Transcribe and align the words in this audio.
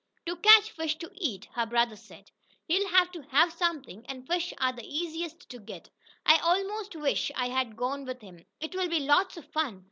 "To 0.25 0.35
catch 0.37 0.71
fish 0.71 0.95
to 0.97 1.11
eat," 1.13 1.47
her 1.53 1.67
brother 1.67 1.95
said. 1.95 2.31
"He'll 2.67 2.87
have 2.89 3.11
to 3.11 3.21
have 3.21 3.53
something, 3.53 4.03
and 4.07 4.25
fish 4.25 4.51
are 4.57 4.73
the 4.73 4.83
easiest 4.83 5.47
to 5.51 5.59
get. 5.59 5.91
I 6.25 6.37
almost 6.39 6.95
wish 6.95 7.31
I 7.35 7.49
had 7.49 7.77
gone 7.77 8.05
with 8.05 8.19
him. 8.21 8.43
It 8.59 8.73
will 8.73 8.89
be 8.89 9.01
lots 9.01 9.37
of 9.37 9.45
fun." 9.51 9.79